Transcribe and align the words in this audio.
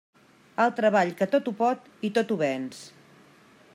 El 0.63 0.71
treball 0.79 1.11
que 1.19 1.27
tot 1.35 1.51
ho 1.51 1.55
pot 1.59 1.85
i 2.09 2.11
tot 2.17 2.33
ho 2.33 2.39
venç. 2.41 2.81